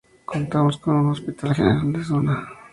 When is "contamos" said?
0.31-0.79